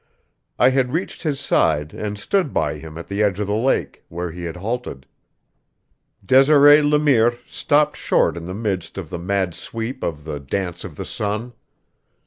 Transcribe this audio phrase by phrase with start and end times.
[0.57, 4.03] I had reached his side and stood by him at the edge of the lake,
[4.09, 5.05] where he had halted.
[6.25, 10.83] Desiree Le Mire stopped short in the midst of the mad sweep of the Dance
[10.83, 11.53] of the Sun.